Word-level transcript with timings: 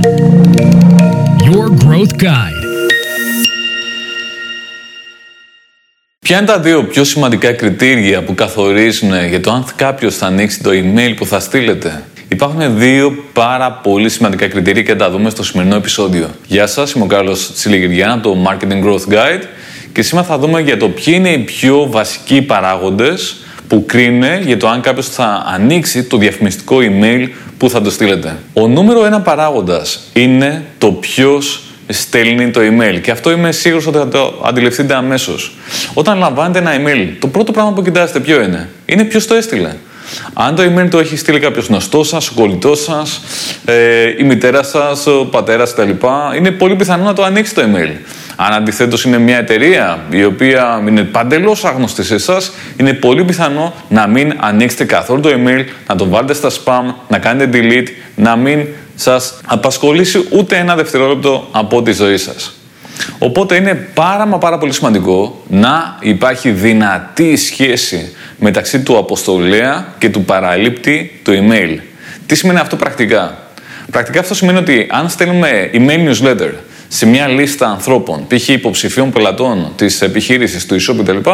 Your 0.00 1.68
Growth 1.84 2.14
Guide. 2.22 2.62
Ποια 6.18 6.38
είναι 6.38 6.46
τα 6.46 6.60
δύο 6.60 6.84
πιο 6.84 7.04
σημαντικά 7.04 7.52
κριτήρια 7.52 8.22
που 8.22 8.34
καθορίζουν 8.34 9.26
για 9.28 9.40
το 9.40 9.50
αν 9.50 9.64
κάποιος 9.76 10.16
θα 10.16 10.26
ανοίξει 10.26 10.62
το 10.62 10.70
email 10.70 11.14
που 11.16 11.26
θα 11.26 11.40
στείλετε; 11.40 12.02
Υπάρχουν 12.28 12.78
δύο 12.78 13.24
πάρα 13.32 13.72
πολύ 13.72 14.08
σημαντικά 14.08 14.48
κριτήρια 14.48 14.82
και 14.82 14.90
θα 14.90 14.96
τα 14.96 15.10
δούμε 15.10 15.30
στο 15.30 15.44
σημερινό 15.44 15.76
επεισόδιο. 15.76 16.30
Γεια 16.46 16.66
σας, 16.66 16.92
είμαι 16.92 17.04
ο 17.04 17.06
Κάρλος 17.06 17.52
Τσιλιγυριάν 17.52 18.10
από 18.10 18.22
το 18.22 18.36
Marketing 18.48 18.84
Growth 18.84 19.14
Guide 19.14 19.42
και 19.92 20.02
σήμερα 20.02 20.26
θα 20.26 20.38
δούμε 20.38 20.60
για 20.60 20.76
το 20.76 20.88
ποιοι 20.88 21.14
είναι 21.16 21.30
οι 21.30 21.38
πιο 21.38 21.86
βασικοί 21.90 22.42
παράγοντες 22.42 23.36
που 23.68 23.86
κρίνουν 23.86 24.42
για 24.42 24.56
το 24.56 24.68
αν 24.68 24.80
κάποιος 24.80 25.08
θα 25.08 25.44
ανοίξει 25.46 26.04
το 26.04 26.16
διαφημιστικό 26.16 26.76
email 26.80 27.28
που 27.58 27.70
θα 27.70 27.80
το 27.80 27.90
στείλετε. 27.90 28.36
Ο 28.52 28.68
νούμερο 28.68 29.04
ένα 29.04 29.20
παράγοντας 29.20 30.00
είναι 30.12 30.64
το 30.78 30.92
ποιος 30.92 31.62
στέλνει 31.88 32.50
το 32.50 32.60
email. 32.60 33.00
Και 33.00 33.10
αυτό 33.10 33.30
είμαι 33.30 33.52
σίγουρος 33.52 33.86
ότι 33.86 33.98
θα 33.98 34.08
το 34.08 34.42
αντιληφθείτε 34.44 34.94
αμέσως. 34.94 35.56
Όταν 35.94 36.18
λαμβάνετε 36.18 36.58
ένα 36.58 36.72
email, 36.76 37.08
το 37.18 37.26
πρώτο 37.26 37.52
πράγμα 37.52 37.72
που 37.72 37.82
κοιτάζετε 37.82 38.20
ποιο 38.20 38.42
είναι; 38.42 38.68
Είναι 38.84 39.04
ποιος 39.04 39.26
το 39.26 39.34
έστειλε. 39.34 39.74
Αν 40.32 40.54
το 40.54 40.62
email 40.62 40.88
το 40.90 40.98
έχει 40.98 41.16
στείλει 41.16 41.40
κάποιος 41.40 41.66
γνωστός 41.66 42.08
σας, 42.08 42.28
ο 42.28 42.32
κολλητός 42.34 42.82
σας, 42.82 43.22
ε, 43.64 44.14
η 44.18 44.22
μητέρα 44.22 44.62
σας, 44.62 45.06
ο 45.06 45.28
πατέρας 45.30 45.72
κτλ., 45.72 45.90
είναι 46.36 46.50
πολύ 46.50 46.76
πιθανό 46.76 47.04
να 47.04 47.12
το 47.12 47.22
ανοίξει 47.22 47.54
το 47.54 47.62
email. 47.62 47.90
Αν 48.40 48.52
αντιθέτως 48.52 49.04
είναι 49.04 49.18
μια 49.18 49.36
εταιρεία 49.36 49.98
η 50.10 50.24
οποία 50.24 50.82
είναι 50.88 51.02
παντελώς 51.02 51.64
άγνωστη 51.64 52.04
σε 52.04 52.14
εσάς, 52.14 52.52
είναι 52.76 52.92
πολύ 52.92 53.24
πιθανό 53.24 53.74
να 53.88 54.06
μην 54.06 54.34
ανοίξετε 54.40 54.84
καθόλου 54.84 55.20
το 55.20 55.28
email, 55.28 55.64
να 55.86 55.96
το 55.96 56.08
βάλετε 56.08 56.34
στα 56.34 56.50
spam, 56.50 56.94
να 57.08 57.18
κάνετε 57.18 57.58
delete, 57.58 57.88
να 58.14 58.36
μην 58.36 58.66
σας 58.94 59.40
απασχολήσει 59.46 60.28
ούτε 60.30 60.56
ένα 60.56 60.74
δευτερόλεπτο 60.74 61.48
από 61.50 61.82
τη 61.82 61.92
ζωή 61.92 62.16
σας. 62.16 62.54
Οπότε 63.18 63.54
είναι 63.54 63.74
πάρα 63.74 64.26
μα 64.26 64.38
πάρα 64.38 64.58
πολύ 64.58 64.72
σημαντικό 64.72 65.42
να 65.48 65.96
υπάρχει 66.00 66.50
δυνατή 66.50 67.36
σχέση 67.36 68.14
μεταξύ 68.38 68.80
του 68.80 68.98
αποστολέα 68.98 69.94
και 69.98 70.08
του 70.08 70.24
παραλήπτη 70.24 71.20
του 71.24 71.32
email. 71.32 71.78
Τι 72.26 72.34
σημαίνει 72.34 72.58
αυτό 72.58 72.76
πρακτικά; 72.76 73.38
Πρακτικά 73.90 74.20
αυτό 74.20 74.34
σημαίνει 74.34 74.58
ότι 74.58 74.86
αν 74.90 75.08
στέλνουμε 75.08 75.70
email 75.72 76.08
newsletter 76.08 76.50
σε 76.88 77.06
μια 77.06 77.26
λίστα 77.26 77.68
ανθρώπων, 77.68 78.26
π.χ. 78.26 78.48
υποψηφίων 78.48 79.10
πελατών 79.10 79.72
της 79.76 80.02
επιχείρησης, 80.02 80.66
του 80.66 80.76
e-shop 80.80 80.96
κτλ., 81.04 81.30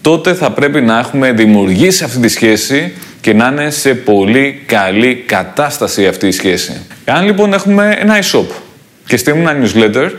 τότε 0.00 0.34
θα 0.34 0.50
πρέπει 0.50 0.80
να 0.80 0.98
έχουμε 0.98 1.32
δημιουργήσει 1.32 2.04
αυτή 2.04 2.18
τη 2.18 2.28
σχέση 2.28 2.92
και 3.20 3.34
να 3.34 3.46
είναι 3.46 3.70
σε 3.70 3.94
πολύ 3.94 4.62
καλή 4.66 5.24
κατάσταση 5.26 6.06
αυτή 6.06 6.26
η 6.26 6.30
σχέση. 6.30 6.86
Εάν 7.04 7.24
λοιπόν 7.24 7.52
έχουμε 7.52 7.96
ένα 8.00 8.18
e-shop 8.22 8.46
και 9.06 9.16
στείλουμε 9.16 9.50
ένα 9.50 9.66
newsletter 9.66 10.10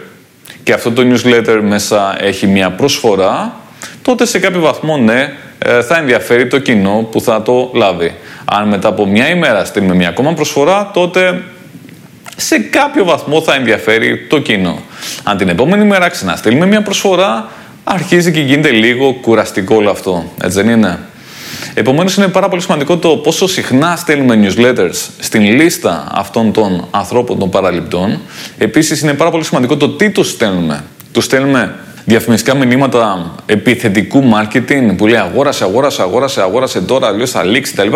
και 0.64 0.74
αυτό 0.74 0.92
το 0.92 1.02
newsletter 1.02 1.60
μέσα 1.62 2.16
έχει 2.20 2.48
μια 2.48 2.72
προσφορά, 2.72 3.56
τότε 4.02 4.26
σε 4.26 4.40
κάποιο 4.40 4.60
βαθμό 4.60 4.98
ναι, 4.98 5.34
ε, 5.58 5.82
θα 5.82 5.98
ενδιαφέρει 5.98 6.48
το 6.48 6.60
κοινό 6.60 7.08
που 7.12 7.22
θα 7.22 7.42
το 7.42 7.72
λάβει. 7.74 8.16
Αν 8.46 8.68
μετά 8.68 8.88
από 8.88 9.06
μια 9.06 9.30
ημέρα 9.30 9.66
στείλουμε 9.66 9.96
μια 9.96 10.10
ακόμα 10.10 10.34
προσφορά, 10.34 10.92
τότε 10.94 11.44
σε 12.36 12.60
κάποιο 12.60 13.06
βαθμό 13.06 13.42
θα 13.42 13.56
ενδιαφέρει 13.56 14.26
το 14.30 14.40
κοινό. 14.40 14.82
Αν 15.24 15.38
την 15.38 15.50
επόμενη 15.50 15.86
μέρα 15.86 16.10
ξαναστείλουμε 16.10 16.66
μια 16.66 16.82
προσφορά, 16.82 17.50
αρχίζει 17.84 18.32
και 18.32 18.40
γίνεται 18.40 18.70
λίγο 18.70 19.14
κουραστικό 19.14 19.76
όλο 19.76 19.90
αυτό. 19.90 20.32
Έτσι 20.44 20.62
δεν 20.62 20.70
είναι; 20.70 21.00
Επομένως 21.74 22.16
είναι 22.16 22.28
πάρα 22.28 22.50
πολύ 22.50 22.62
σημαντικό 22.62 22.98
το 22.98 23.10
πόσο 23.10 23.48
συχνά 23.48 23.96
στέλνουμε 23.96 24.48
newsletters 24.48 25.10
στην 25.20 25.42
λίστα 25.42 26.08
αυτών 26.12 26.52
των 26.52 26.88
ανθρώπων 26.92 27.40
των 27.40 27.50
παραληπτών. 27.50 28.20
Επίσης 28.58 29.02
είναι 29.02 29.14
πάρα 29.14 29.32
πολύ 29.32 29.44
σημαντικό 29.44 29.78
το 29.78 29.90
τι 29.90 30.10
τους 30.10 30.30
στέλνουμε. 30.30 30.84
Τους 31.12 31.24
στέλνουμε 31.24 31.76
διαφημιστικά 32.06 32.56
μηνύματα 32.56 33.36
επιθετικού 33.46 34.24
marketing 34.34 34.94
που 34.98 35.08
λέει 35.08 35.20
αγόρασε, 35.20 35.64
αγόρασε, 35.64 36.02
αγόρασε, 36.02 36.42
αγόρασε 36.42 36.82
τώρα, 36.82 37.08
αλλιώς 37.08 37.32
θα 37.32 37.44
λήξει 37.44 37.74
κτλ. 37.74 37.96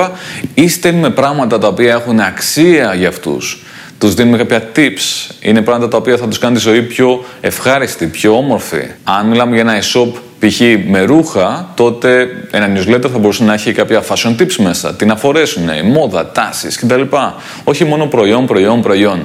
Ή 0.54 0.68
στέλνουμε 0.68 1.10
πράγματα 1.10 1.58
τα 1.58 1.68
οποία 1.68 1.94
έχουν 1.94 2.20
αξία 2.20 2.94
για 2.94 3.08
αυτούς 3.08 3.64
τους 3.98 4.14
δίνουμε 4.14 4.38
κάποια 4.38 4.70
tips. 4.76 5.32
Είναι 5.42 5.62
πράγματα 5.62 5.88
τα 5.88 5.98
οποία 5.98 6.18
θα 6.18 6.28
τους 6.28 6.38
κάνει 6.38 6.56
τη 6.56 6.62
ζωή 6.62 6.82
πιο 6.82 7.26
ευχάριστη, 7.42 8.06
πιο 8.06 8.38
όμορφη. 8.38 8.88
Αν 9.04 9.28
μιλάμε 9.28 9.54
για 9.54 9.62
ένα 9.62 9.82
e-shop 9.82 10.12
π.χ. 10.40 10.60
με 10.88 11.02
ρούχα, 11.02 11.72
τότε 11.76 12.28
ένα 12.52 12.70
newsletter 12.76 13.10
θα 13.12 13.18
μπορούσε 13.18 13.44
να 13.44 13.54
έχει 13.54 13.72
κάποια 13.72 14.04
fashion 14.10 14.42
tips 14.42 14.56
μέσα. 14.56 14.94
Τι 14.94 15.06
να 15.06 15.16
φορέσουν, 15.16 15.68
η 15.68 15.82
μόδα, 15.82 16.32
τάσεις 16.32 16.78
κτλ. 16.78 17.02
Όχι 17.64 17.84
μόνο 17.84 18.06
προϊόν, 18.06 18.46
προϊόν, 18.46 18.82
προϊόν. 18.82 19.22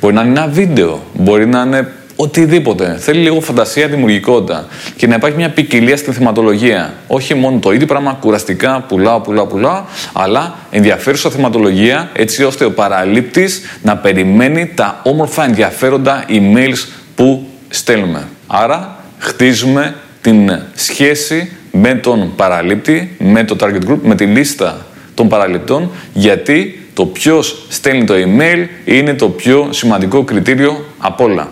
Μπορεί 0.00 0.14
να 0.14 0.22
είναι 0.22 0.40
ένα 0.40 0.48
βίντεο, 0.48 1.02
μπορεί 1.12 1.46
να 1.46 1.60
είναι 1.60 1.92
οτιδήποτε. 2.20 2.96
Θέλει 2.98 3.20
λίγο 3.20 3.40
φαντασία, 3.40 3.88
δημιουργικότητα 3.88 4.66
και 4.96 5.06
να 5.06 5.14
υπάρχει 5.14 5.36
μια 5.36 5.50
ποικιλία 5.50 5.96
στην 5.96 6.12
θεματολογία. 6.12 6.94
Όχι 7.06 7.34
μόνο 7.34 7.58
το 7.58 7.72
ίδιο 7.72 7.86
πράγμα 7.86 8.12
κουραστικά, 8.20 8.84
πουλάω, 8.88 9.20
πουλάω, 9.20 9.46
πουλάω, 9.46 9.82
αλλά 10.12 10.54
ενδιαφέρουσα 10.70 11.30
θεματολογία 11.30 12.10
έτσι 12.12 12.44
ώστε 12.44 12.64
ο 12.64 12.72
παραλήπτης 12.72 13.62
να 13.82 13.96
περιμένει 13.96 14.72
τα 14.74 15.00
όμορφα 15.02 15.44
ενδιαφέροντα 15.44 16.24
emails 16.28 16.88
που 17.14 17.46
στέλνουμε. 17.68 18.28
Άρα 18.46 18.96
χτίζουμε 19.18 19.94
την 20.20 20.50
σχέση 20.74 21.52
με 21.72 21.94
τον 21.94 22.32
παραλήπτη, 22.36 23.16
με 23.18 23.44
το 23.44 23.56
target 23.60 23.90
group, 23.90 23.98
με 24.02 24.14
τη 24.14 24.24
λίστα 24.24 24.86
των 25.14 25.28
παραληπτών, 25.28 25.90
γιατί 26.12 26.82
το 26.94 27.06
ποιος 27.06 27.66
στέλνει 27.68 28.04
το 28.04 28.14
email 28.14 28.66
είναι 28.84 29.14
το 29.14 29.28
πιο 29.28 29.68
σημαντικό 29.70 30.24
κριτήριο 30.24 30.84
από 30.98 31.24
όλα. 31.24 31.48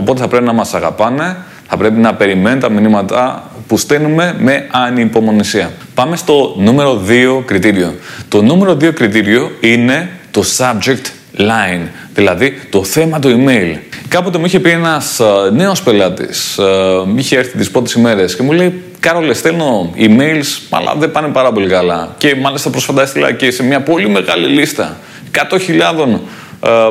Οπότε 0.00 0.20
θα 0.20 0.28
πρέπει 0.28 0.44
να 0.44 0.52
μας 0.52 0.74
αγαπάνε, 0.74 1.36
θα 1.68 1.76
πρέπει 1.76 2.00
να 2.00 2.14
περιμένουν 2.14 2.60
τα 2.60 2.70
μηνύματα 2.70 3.50
που 3.66 3.76
στέλνουμε 3.78 4.36
με 4.38 4.66
ανυπομονησία. 4.70 5.70
Πάμε 5.94 6.16
στο 6.16 6.54
νούμερο 6.56 7.02
2 7.38 7.42
κριτήριο. 7.44 7.94
Το 8.28 8.42
νούμερο 8.42 8.72
2 8.72 8.92
κριτήριο 8.94 9.50
είναι 9.60 10.10
το 10.30 10.42
subject 10.56 11.06
line, 11.38 11.86
δηλαδή 12.14 12.60
το 12.70 12.84
θέμα 12.84 13.18
του 13.18 13.28
email. 13.28 13.76
Κάποτε 14.08 14.38
μου 14.38 14.44
είχε 14.44 14.60
πει 14.60 14.70
ένας 14.70 15.20
νέος 15.52 15.82
πελάτης, 15.82 16.58
μου 17.06 17.14
είχε 17.16 17.36
έρθει 17.36 17.58
τις 17.58 17.70
πρώτες 17.70 17.92
ημέρες 17.92 18.36
και 18.36 18.42
μου 18.42 18.52
λέει: 18.52 18.82
Κάρολε, 19.00 19.34
στέλνω 19.34 19.92
emails, 19.96 20.62
αλλά 20.70 20.94
δεν 20.98 21.10
πάνε 21.10 21.28
πάρα 21.28 21.52
πολύ 21.52 21.66
καλά. 21.66 22.14
Και 22.18 22.34
μάλιστα 22.34 22.70
πρόσφατα 22.70 23.02
έστειλα 23.02 23.32
και 23.32 23.50
σε 23.50 23.62
μια 23.62 23.80
πολύ 23.80 24.08
μεγάλη 24.08 24.46
λίστα 24.46 24.96
100.000 25.34 26.18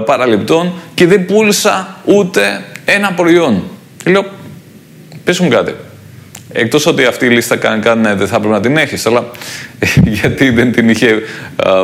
παραληπτών 0.05 0.73
και 0.93 1.07
δεν 1.07 1.25
πούλησα 1.25 1.95
ούτε 2.05 2.63
ένα 2.93 3.11
προϊόν. 3.13 3.63
Και 4.03 4.11
λέω, 4.11 4.25
πες 5.23 5.39
μου 5.39 5.49
κάτι. 5.49 5.75
Εκτός 6.51 6.85
ότι 6.85 7.05
αυτή 7.05 7.25
η 7.25 7.29
λίστα 7.29 7.55
κανένα 7.55 7.95
ναι, 7.95 8.13
δεν 8.13 8.27
θα 8.27 8.35
έπρεπε 8.35 8.53
να 8.53 8.59
την 8.59 8.77
έχεις, 8.77 9.05
αλλά 9.05 9.29
γιατί 10.19 10.49
δεν 10.49 10.71
την 10.71 10.89
είχε 10.89 11.21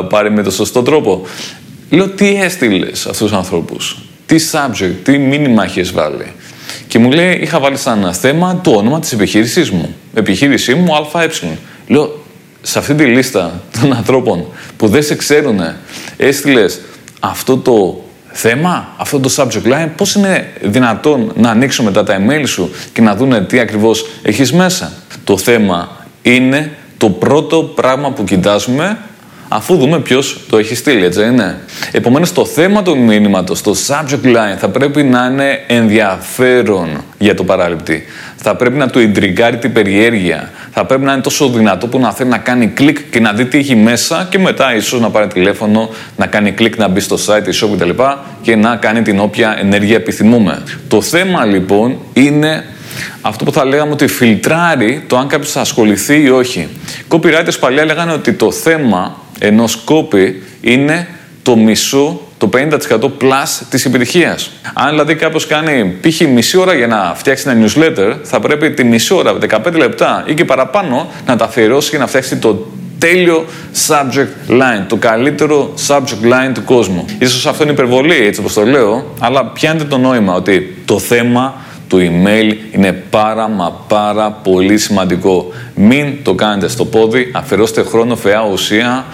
πάρει 0.08 0.30
με 0.30 0.42
το 0.42 0.50
σωστό 0.50 0.82
τρόπο. 0.82 1.26
Λέω, 1.90 2.08
τι 2.08 2.40
έστειλες 2.42 3.06
αυτούς 3.06 3.28
τους 3.28 3.32
ανθρώπους; 3.32 3.98
Τι 4.26 4.36
subject, 4.52 4.94
τι 5.02 5.18
μήνυμα 5.18 5.64
έχεις 5.64 5.92
βάλει; 5.92 6.32
Και 6.86 6.98
μου 6.98 7.10
λέει, 7.10 7.38
είχα 7.40 7.60
βάλει 7.60 7.76
σαν 7.76 8.14
θέμα 8.14 8.60
το 8.60 8.70
όνομα 8.70 9.00
της 9.00 9.12
επιχείρησής 9.12 9.70
μου. 9.70 9.94
Επιχείρησή 10.14 10.74
μου 10.74 11.08
ΑΕ. 11.12 11.28
Λέω, 11.86 12.24
σε 12.62 12.78
αυτή 12.78 12.94
τη 12.94 13.04
λίστα 13.04 13.62
των 13.80 13.92
ανθρώπων 13.92 14.46
που 14.76 14.88
δεν 14.88 15.02
σε 15.02 15.14
ξέρουν, 15.14 15.60
έστειλες 16.16 16.80
αυτό 17.20 17.56
το 17.56 18.04
θέμα, 18.36 18.88
αυτό 18.96 19.20
το 19.20 19.34
subject 19.36 19.66
line, 19.72 19.88
πώς 19.96 20.14
είναι 20.14 20.52
δυνατόν 20.62 21.32
να 21.36 21.50
ανοίξω 21.50 21.82
μετά 21.82 22.04
τα 22.04 22.16
email 22.20 22.42
σου 22.46 22.70
και 22.92 23.00
να 23.00 23.16
δούνε 23.16 23.40
τι 23.40 23.58
ακριβώς 23.58 24.06
έχεις 24.22 24.52
μέσα. 24.52 24.92
Το 25.24 25.38
θέμα 25.38 26.06
είναι 26.22 26.72
το 26.96 27.10
πρώτο 27.10 27.62
πράγμα 27.62 28.10
που 28.12 28.24
κοιτάζουμε 28.24 28.98
αφού 29.48 29.76
δούμε 29.76 30.00
ποιος 30.00 30.40
το 30.50 30.58
έχει 30.58 30.74
στείλει, 30.74 31.04
έτσι 31.04 31.24
είναι. 31.24 31.58
Επομένως, 31.92 32.32
το 32.32 32.44
θέμα 32.44 32.82
του 32.82 32.98
μήνυματος, 32.98 33.62
το 33.62 33.74
subject 33.86 34.26
line, 34.26 34.56
θα 34.58 34.68
πρέπει 34.68 35.02
να 35.02 35.28
είναι 35.32 35.60
ενδιαφέρον 35.66 36.88
για 37.18 37.34
το 37.34 37.44
παράληπτη. 37.44 38.04
Θα 38.36 38.56
πρέπει 38.56 38.76
να 38.76 38.88
του 38.88 39.00
ιντριγκάρει 39.00 39.56
την 39.56 39.72
περιέργεια. 39.72 40.50
Θα 40.72 40.84
πρέπει 40.84 41.04
να 41.04 41.12
είναι 41.12 41.22
τόσο 41.22 41.48
δυνατό 41.48 41.86
που 41.86 41.98
να 41.98 42.12
θέλει 42.12 42.30
να 42.30 42.38
κάνει 42.38 42.66
κλικ 42.66 42.98
και 43.10 43.20
να 43.20 43.32
δει 43.32 43.44
τι 43.44 43.58
έχει 43.58 43.76
μέσα 43.76 44.26
και 44.30 44.38
μετά 44.38 44.74
ίσως 44.74 45.00
να 45.00 45.10
πάρει 45.10 45.26
τηλέφωνο, 45.26 45.90
να 46.16 46.26
κάνει 46.26 46.52
κλικ, 46.52 46.76
να 46.76 46.88
μπει 46.88 47.00
στο 47.00 47.16
site, 47.26 47.64
shop 47.64 47.76
κτλ. 47.76 47.90
και 48.42 48.56
να 48.56 48.76
κάνει 48.76 49.02
την 49.02 49.20
όποια 49.20 49.56
ενέργεια 49.60 49.96
επιθυμούμε. 49.96 50.62
Το 50.88 51.02
θέμα 51.02 51.44
λοιπόν 51.44 51.98
είναι 52.12 52.64
αυτό 53.20 53.44
που 53.44 53.52
θα 53.52 53.64
λέγαμε 53.64 53.92
ότι 53.92 54.06
φιλτράρει 54.06 55.04
το 55.06 55.16
αν 55.16 55.26
κάποιος 55.26 55.50
θα 55.50 55.60
ασχοληθεί 55.60 56.22
ή 56.22 56.30
όχι. 56.30 56.68
Copywriters 57.08 57.58
παλιά 57.60 57.84
λέγανε 57.84 58.12
ότι 58.12 58.32
το 58.32 58.52
θέμα 58.52 59.16
ενός 59.38 59.84
copy 59.88 60.32
είναι 60.60 61.08
το 61.42 61.56
μισό, 61.56 62.20
το 62.38 62.50
50% 62.52 63.04
plus 63.04 63.62
της 63.70 63.84
επιτυχίας. 63.84 64.50
Αν 64.74 64.90
δηλαδή 64.90 65.14
κάποιος 65.14 65.46
κάνει 65.46 65.96
π.χ. 66.00 66.20
μισή 66.20 66.56
ώρα 66.56 66.74
για 66.74 66.86
να 66.86 67.14
φτιάξει 67.16 67.48
ένα 67.48 67.66
newsletter, 67.66 68.16
θα 68.22 68.40
πρέπει 68.40 68.70
τη 68.70 68.84
μισή 68.84 69.14
ώρα, 69.14 69.38
15 69.48 69.72
λεπτά 69.72 70.24
ή 70.26 70.34
και 70.34 70.44
παραπάνω, 70.44 71.08
να 71.26 71.36
τα 71.36 71.44
αφιερώσει 71.44 71.90
και 71.90 71.98
να 71.98 72.06
φτιάξει 72.06 72.36
το 72.36 72.66
τέλειο 72.98 73.44
subject 73.88 74.50
line, 74.50 74.84
το 74.88 74.96
καλύτερο 74.96 75.74
subject 75.86 76.24
line 76.24 76.52
του 76.54 76.64
κόσμου. 76.64 77.04
Ίσως 77.18 77.46
αυτό 77.46 77.62
είναι 77.62 77.72
υπερβολή, 77.72 78.26
έτσι 78.26 78.40
όπως 78.40 78.52
το 78.52 78.64
λέω, 78.64 79.14
αλλά 79.20 79.46
πιάνετε 79.46 79.84
το 79.84 79.98
νόημα 79.98 80.34
ότι 80.34 80.82
το 80.84 80.98
θέμα 80.98 81.54
του 81.96 82.02
email 82.02 82.54
είναι 82.70 82.92
πάρα 82.92 83.48
μα 83.48 83.70
πάρα 83.88 84.30
πολύ 84.30 84.78
σημαντικό. 84.78 85.52
Μην 85.74 86.22
το 86.22 86.34
κάνετε 86.34 86.68
στο 86.68 86.84
πόδι, 86.84 87.30
αφαιρώστε 87.34 87.82
χρόνο, 87.82 88.16
φαιά, 88.16 88.48
ουσία, 88.52 89.04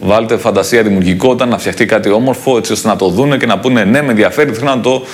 βάλτε 0.00 0.36
φαντασία, 0.36 0.82
δημιουργικότητα, 0.82 1.46
να 1.46 1.58
φτιαχτεί 1.58 1.86
κάτι 1.86 2.10
όμορφο, 2.10 2.56
έτσι 2.56 2.72
ώστε 2.72 2.88
να 2.88 2.96
το 2.96 3.08
δούνε 3.08 3.36
και 3.36 3.46
να 3.46 3.58
πούνε 3.58 3.84
ναι, 3.84 4.02
με 4.02 4.10
ενδιαφέρει, 4.10 4.52
θέλω 4.52 4.70
να 4.74 4.80
το 4.80 5.04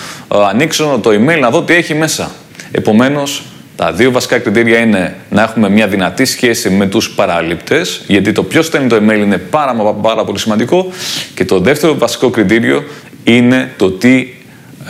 ανοίξω 0.49 0.99
το 1.03 1.11
email, 1.11 1.39
να 1.41 1.51
δω 1.51 1.63
τι 1.63 1.75
έχει 1.75 1.95
μέσα. 1.95 2.31
Επομένως, 2.71 3.43
τα 3.77 3.93
δύο 3.93 4.11
βασικά 4.11 4.39
κριτήρια 4.39 4.79
είναι 4.79 5.15
να 5.31 5.43
έχουμε 5.43 5.69
μια 5.69 5.87
δυνατή 5.87 6.25
σχέση 6.25 6.71
με 6.71 6.87
τους 6.87 7.11
παραλήπτες, 7.11 8.03
γιατί 8.07 8.33
το 8.33 8.43
ποιος 8.43 8.67
στέλνει 8.67 8.89
το 8.89 8.97
email 8.97 9.19
είναι 9.19 9.39
πάρα, 9.39 9.75
πάρα 10.03 10.25
πολύ 10.25 10.39
σημαντικό. 10.39 10.87
Και 11.35 11.45
το 11.45 11.61
δεύτερο 11.61 11.99
βασικό 11.99 12.31
κριτήριο 12.31 12.85
είναι 13.25 13.71
το 13.77 13.91
τι 13.91 14.27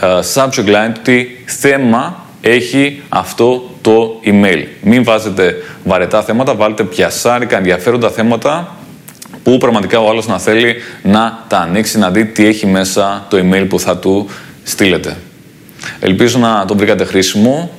uh, 0.01 0.21
subject 0.33 0.67
line, 0.67 0.91
το 0.93 0.99
τι 1.03 1.27
θέμα 1.45 2.26
έχει 2.41 3.01
αυτό 3.09 3.69
το 3.81 4.21
email. 4.25 4.63
Μην 4.81 5.03
βάζετε 5.03 5.55
βαρετά 5.83 6.23
θέματα, 6.23 6.55
βάλτε 6.55 6.83
πιασάρικα, 6.83 7.57
ενδιαφέροντα 7.57 8.09
θέματα 8.09 8.75
που 9.43 9.57
πραγματικά 9.57 9.99
ο 9.99 10.09
άλλος 10.09 10.27
να 10.27 10.39
θέλει 10.39 10.75
να 11.03 11.45
τα 11.47 11.57
ανοίξει, 11.57 11.97
να 11.97 12.11
δει 12.11 12.25
τι 12.25 12.45
έχει 12.45 12.65
μέσα 12.65 13.25
το 13.29 13.37
email 13.37 13.65
που 13.69 13.79
θα 13.79 13.97
του 13.97 14.29
στείλετε. 14.63 15.17
Ελπίζω 15.99 16.39
να 16.39 16.65
το 16.65 16.75
βρήκατε 16.75 17.03
χρήσιμο. 17.03 17.71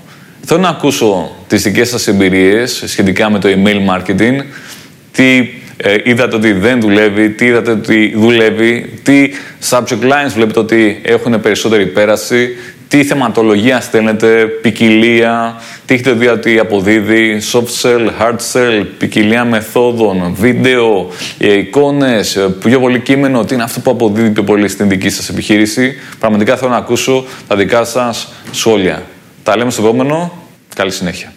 Θέλω 0.44 0.60
να 0.60 0.68
ακούσω 0.68 1.30
τις 1.46 1.62
δικές 1.62 1.88
σας 1.88 2.06
εμπειρίες 2.06 2.82
σχετικά 2.86 3.30
με 3.30 3.38
το 3.38 3.48
email 3.48 3.94
marketing, 3.94 4.40
τι 5.12 5.48
ε, 5.76 5.96
είδατε 6.04 6.36
ότι 6.36 6.52
δεν 6.52 6.80
δουλεύει, 6.80 7.30
τι 7.30 7.44
είδατε 7.44 7.70
ότι 7.70 8.12
δουλεύει, 8.16 9.00
τι 9.02 9.30
subject 9.70 10.02
lines 10.02 10.32
βλέπετε 10.34 10.58
ότι 10.58 11.00
έχουν 11.04 11.40
περισσότερη 11.40 11.86
πέραση, 11.86 12.48
τι 12.88 13.04
θεματολογία 13.04 13.80
στέλνετε, 13.80 14.46
ποικιλία, 14.46 15.56
τι 15.86 15.94
έχετε 15.94 16.12
δει 16.12 16.28
ότι 16.28 16.58
αποδίδει, 16.58 17.40
soft 17.52 17.82
sell, 17.82 18.08
hard 18.20 18.36
sell, 18.52 18.86
ποικιλία 18.98 19.44
μεθόδων, 19.44 20.34
βίντεο, 20.34 21.08
ε, 21.38 21.52
εικόνες, 21.52 22.48
πιο 22.64 22.80
πολύ 22.80 23.00
κείμενο, 23.00 23.44
τι 23.44 23.54
είναι 23.54 23.62
αυτό 23.62 23.80
που 23.80 23.90
αποδίδει 23.90 24.30
πιο 24.30 24.44
πολύ 24.44 24.68
στην 24.68 24.88
δική 24.88 25.08
σας 25.08 25.28
επιχείρηση. 25.28 25.94
Πραγματικά 26.18 26.56
θέλω 26.56 26.70
να 26.70 26.76
ακούσω 26.76 27.24
τα 27.48 27.56
δικά 27.56 27.84
σας 27.84 28.32
σχόλια. 28.50 29.02
Τα 29.42 29.56
λέμε 29.56 29.70
στο 29.70 29.82
επόμενο. 29.82 30.32
Καλή 30.74 30.90
συνέχεια. 30.90 31.32